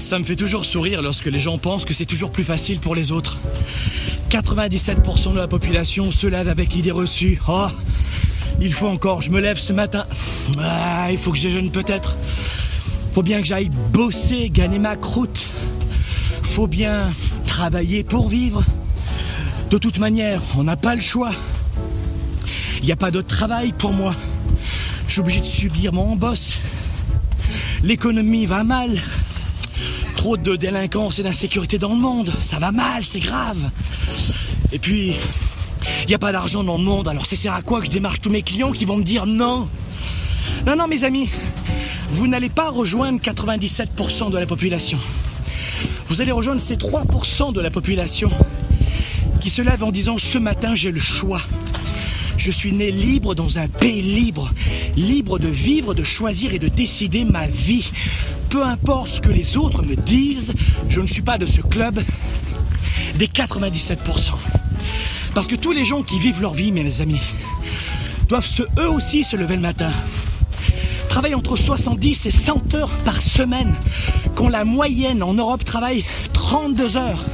Ça 0.00 0.18
me 0.18 0.24
fait 0.24 0.34
toujours 0.34 0.64
sourire 0.64 1.02
lorsque 1.02 1.26
les 1.26 1.38
gens 1.38 1.58
pensent 1.58 1.84
que 1.84 1.92
c'est 1.92 2.06
toujours 2.06 2.32
plus 2.32 2.42
facile 2.42 2.80
pour 2.80 2.94
les 2.94 3.12
autres. 3.12 3.38
97% 4.30 5.34
de 5.34 5.38
la 5.38 5.46
population 5.46 6.10
se 6.10 6.26
lève 6.26 6.48
avec 6.48 6.72
l'idée 6.72 6.90
reçue. 6.90 7.38
Oh, 7.46 7.68
il 8.60 8.72
faut 8.72 8.88
encore, 8.88 9.20
je 9.20 9.30
me 9.30 9.40
lève 9.40 9.58
ce 9.58 9.74
matin. 9.74 10.06
Ah, 10.58 11.08
il 11.12 11.18
faut 11.18 11.30
que 11.30 11.36
je 11.36 11.48
déjeune 11.48 11.70
peut-être. 11.70 12.16
Faut 13.12 13.22
bien 13.22 13.40
que 13.40 13.46
j'aille 13.46 13.70
bosser, 13.92 14.48
gagner 14.48 14.78
ma 14.78 14.96
croûte. 14.96 15.46
Faut 16.42 16.66
bien 16.66 17.12
travailler 17.46 18.02
pour 18.02 18.30
vivre. 18.30 18.64
De 19.70 19.76
toute 19.76 19.98
manière, 19.98 20.40
on 20.56 20.64
n'a 20.64 20.76
pas 20.76 20.94
le 20.94 21.02
choix. 21.02 21.30
Il 22.78 22.86
n'y 22.86 22.92
a 22.92 22.96
pas 22.96 23.10
de 23.10 23.20
travail 23.20 23.74
pour 23.76 23.92
moi. 23.92 24.16
Je 25.06 25.12
suis 25.12 25.20
obligé 25.20 25.40
de 25.40 25.44
subir 25.44 25.92
mon 25.92 26.16
boss. 26.16 26.58
L'économie 27.84 28.46
va 28.46 28.64
mal. 28.64 28.98
Trop 30.20 30.36
de 30.36 30.54
délinquance 30.54 31.18
et 31.18 31.22
d'insécurité 31.22 31.78
dans 31.78 31.88
le 31.88 31.98
monde. 31.98 32.30
Ça 32.40 32.58
va 32.58 32.72
mal, 32.72 33.02
c'est 33.04 33.20
grave. 33.20 33.70
Et 34.70 34.78
puis, 34.78 35.14
il 36.02 36.08
n'y 36.08 36.14
a 36.14 36.18
pas 36.18 36.30
d'argent 36.30 36.62
dans 36.62 36.76
le 36.76 36.84
monde, 36.84 37.08
alors 37.08 37.24
ça 37.24 37.36
sert 37.36 37.54
à 37.54 37.62
quoi 37.62 37.80
que 37.80 37.86
je 37.86 37.90
démarche 37.90 38.20
tous 38.20 38.28
mes 38.28 38.42
clients 38.42 38.70
qui 38.70 38.84
vont 38.84 38.98
me 38.98 39.02
dire 39.02 39.24
non? 39.24 39.66
Non, 40.66 40.76
non, 40.76 40.88
mes 40.88 41.04
amis, 41.04 41.30
vous 42.10 42.28
n'allez 42.28 42.50
pas 42.50 42.68
rejoindre 42.68 43.18
97% 43.18 44.30
de 44.30 44.36
la 44.36 44.44
population. 44.44 44.98
Vous 46.08 46.20
allez 46.20 46.32
rejoindre 46.32 46.60
ces 46.60 46.76
3% 46.76 47.54
de 47.54 47.60
la 47.62 47.70
population 47.70 48.30
qui 49.40 49.48
se 49.48 49.62
lèvent 49.62 49.84
en 49.84 49.90
disant 49.90 50.18
ce 50.18 50.36
matin 50.36 50.74
j'ai 50.74 50.92
le 50.92 51.00
choix. 51.00 51.40
Je 52.36 52.50
suis 52.50 52.72
né 52.72 52.90
libre 52.90 53.34
dans 53.34 53.56
un 53.56 53.68
pays 53.68 54.02
libre, 54.02 54.52
libre 54.98 55.38
de 55.38 55.48
vivre, 55.48 55.94
de 55.94 56.04
choisir 56.04 56.52
et 56.52 56.58
de 56.58 56.68
décider 56.68 57.24
ma 57.24 57.46
vie. 57.46 57.90
Peu 58.50 58.64
importe 58.64 59.10
ce 59.10 59.20
que 59.20 59.30
les 59.30 59.56
autres 59.56 59.84
me 59.84 59.94
disent, 59.94 60.54
je 60.88 61.00
ne 61.00 61.06
suis 61.06 61.22
pas 61.22 61.38
de 61.38 61.46
ce 61.46 61.60
club 61.60 62.02
des 63.14 63.28
97%. 63.28 63.96
Parce 65.34 65.46
que 65.46 65.54
tous 65.54 65.70
les 65.70 65.84
gens 65.84 66.02
qui 66.02 66.18
vivent 66.18 66.42
leur 66.42 66.54
vie, 66.54 66.72
mes 66.72 67.00
amis, 67.00 67.20
doivent 68.28 68.48
eux 68.78 68.88
aussi 68.90 69.22
se 69.22 69.36
lever 69.36 69.54
le 69.54 69.62
matin. 69.62 69.92
Travaillent 71.08 71.36
entre 71.36 71.56
70 71.56 72.26
et 72.26 72.30
100 72.32 72.74
heures 72.74 72.90
par 73.04 73.22
semaine, 73.22 73.72
quand 74.34 74.48
la 74.48 74.64
moyenne 74.64 75.22
en 75.22 75.34
Europe 75.34 75.64
travaille 75.64 76.04
32 76.32 76.96
heures. 76.96 77.24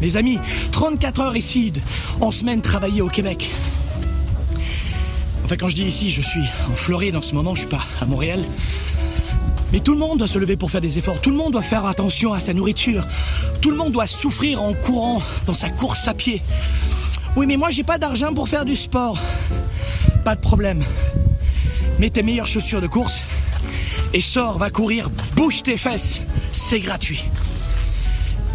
Mes 0.00 0.16
amis, 0.16 0.38
34 0.72 1.20
heures 1.20 1.36
ici 1.36 1.70
en 2.22 2.30
semaine 2.30 2.62
travaillées 2.62 3.02
au 3.02 3.08
Québec. 3.08 3.50
Enfin, 5.44 5.56
quand 5.58 5.68
je 5.68 5.76
dis 5.76 5.84
ici, 5.84 6.10
je 6.10 6.22
suis 6.22 6.44
en 6.72 6.76
Floride 6.76 7.16
en 7.16 7.22
ce 7.22 7.34
moment, 7.34 7.54
je 7.54 7.60
suis 7.60 7.68
pas 7.68 7.84
à 8.00 8.06
Montréal. 8.06 8.42
Mais 9.72 9.80
tout 9.80 9.92
le 9.92 9.98
monde 9.98 10.18
doit 10.18 10.28
se 10.28 10.38
lever 10.38 10.56
pour 10.56 10.70
faire 10.70 10.80
des 10.80 10.98
efforts. 10.98 11.20
Tout 11.20 11.30
le 11.30 11.36
monde 11.36 11.52
doit 11.52 11.62
faire 11.62 11.86
attention 11.86 12.32
à 12.32 12.40
sa 12.40 12.54
nourriture. 12.54 13.06
Tout 13.60 13.70
le 13.70 13.76
monde 13.76 13.92
doit 13.92 14.06
souffrir 14.06 14.62
en 14.62 14.72
courant 14.74 15.22
dans 15.46 15.54
sa 15.54 15.70
course 15.70 16.06
à 16.06 16.14
pied. 16.14 16.42
Oui, 17.36 17.46
mais 17.46 17.56
moi, 17.56 17.70
j'ai 17.70 17.82
pas 17.82 17.98
d'argent 17.98 18.32
pour 18.32 18.48
faire 18.48 18.64
du 18.64 18.76
sport. 18.76 19.18
Pas 20.24 20.36
de 20.36 20.40
problème. 20.40 20.82
Mets 21.98 22.10
tes 22.10 22.22
meilleures 22.22 22.46
chaussures 22.46 22.80
de 22.80 22.86
course 22.86 23.24
et 24.14 24.20
sors, 24.20 24.58
va 24.58 24.70
courir, 24.70 25.10
bouge 25.34 25.64
tes 25.64 25.76
fesses. 25.76 26.22
C'est 26.52 26.78
gratuit. 26.78 27.24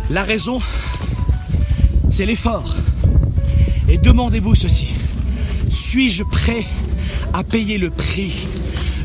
La 0.10 0.24
raison, 0.24 0.62
c'est 2.10 2.26
l'effort. 2.26 2.76
Et 3.90 3.98
demandez-vous 3.98 4.56
ceci. 4.56 4.88
Suis-je 5.70 6.24
prêt 6.24 6.66
à 7.34 7.44
payer 7.44 7.78
le 7.78 7.90
prix 7.90 8.48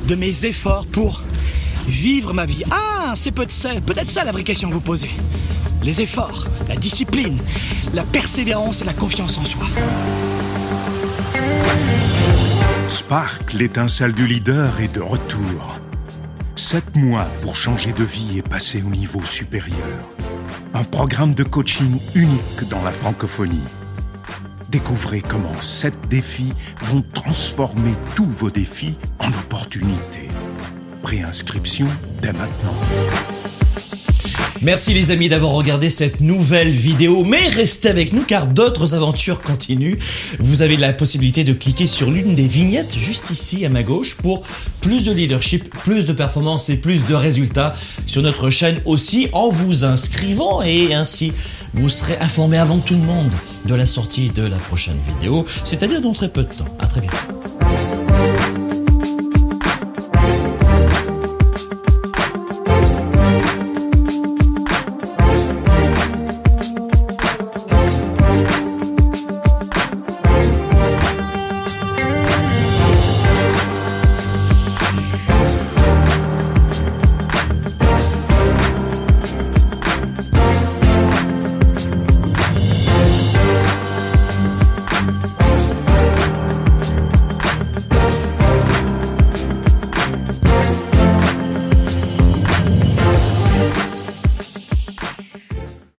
de 0.06 0.14
mes 0.14 0.44
efforts 0.44 0.86
pour 0.86 1.22
vivre 1.86 2.32
ma 2.32 2.46
vie 2.46 2.62
Ah, 2.70 3.12
c'est 3.16 3.30
peut-être 3.30 3.52
ça, 3.52 3.70
peut-être 3.80 4.08
ça 4.08 4.24
la 4.24 4.32
vraie 4.32 4.44
question 4.44 4.68
que 4.68 4.74
vous 4.74 4.80
posez. 4.80 5.10
Les 5.82 6.00
efforts, 6.00 6.48
la 6.68 6.76
discipline, 6.76 7.38
la 7.92 8.04
persévérance 8.04 8.82
et 8.82 8.84
la 8.84 8.94
confiance 8.94 9.38
en 9.38 9.44
soi. 9.44 9.66
Spark, 12.88 13.52
l'étincelle 13.52 14.12
du 14.12 14.26
leader, 14.26 14.80
est 14.80 14.94
de 14.94 15.00
retour. 15.00 15.78
Sept 16.56 16.96
mois 16.96 17.26
pour 17.42 17.56
changer 17.56 17.92
de 17.92 18.04
vie 18.04 18.38
et 18.38 18.42
passer 18.42 18.82
au 18.82 18.90
niveau 18.90 19.22
supérieur. 19.22 19.76
Un 20.72 20.84
programme 20.84 21.34
de 21.34 21.44
coaching 21.44 22.00
unique 22.14 22.68
dans 22.70 22.82
la 22.82 22.92
francophonie. 22.92 23.60
Découvrez 24.70 25.20
comment 25.20 25.60
sept 25.60 25.96
défis 26.08 26.52
vont 26.82 27.04
transformer 27.12 27.94
tous 28.16 28.26
vos 28.26 28.50
défis 28.50 28.98
en 29.20 29.28
opportunités. 29.28 29.93
Préinscription 31.14 31.86
dès 32.20 32.32
maintenant. 32.32 32.74
Merci 34.62 34.94
les 34.94 35.12
amis 35.12 35.28
d'avoir 35.28 35.52
regardé 35.52 35.88
cette 35.88 36.20
nouvelle 36.20 36.70
vidéo, 36.70 37.22
mais 37.22 37.48
restez 37.50 37.88
avec 37.88 38.12
nous 38.12 38.24
car 38.24 38.48
d'autres 38.48 38.94
aventures 38.94 39.40
continuent. 39.40 39.96
Vous 40.40 40.62
avez 40.62 40.76
la 40.76 40.92
possibilité 40.92 41.44
de 41.44 41.52
cliquer 41.52 41.86
sur 41.86 42.10
l'une 42.10 42.34
des 42.34 42.48
vignettes 42.48 42.98
juste 42.98 43.30
ici 43.30 43.64
à 43.64 43.68
ma 43.68 43.84
gauche 43.84 44.16
pour 44.16 44.42
plus 44.80 45.04
de 45.04 45.12
leadership, 45.12 45.68
plus 45.84 46.04
de 46.04 46.12
performance 46.12 46.68
et 46.68 46.76
plus 46.76 47.04
de 47.04 47.14
résultats 47.14 47.76
sur 48.06 48.22
notre 48.22 48.50
chaîne 48.50 48.80
aussi 48.84 49.28
en 49.32 49.50
vous 49.50 49.84
inscrivant 49.84 50.62
et 50.62 50.94
ainsi 50.94 51.32
vous 51.74 51.90
serez 51.90 52.16
informé 52.20 52.58
avant 52.58 52.78
tout 52.78 52.94
le 52.94 53.02
monde 53.02 53.30
de 53.66 53.74
la 53.76 53.86
sortie 53.86 54.30
de 54.30 54.42
la 54.42 54.58
prochaine 54.58 54.98
vidéo, 55.06 55.44
c'est-à-dire 55.62 56.00
dans 56.00 56.12
très 56.12 56.28
peu 56.28 56.42
de 56.42 56.52
temps. 56.52 56.76
À 56.80 56.88
très 56.88 57.02
bientôt. 57.02 58.03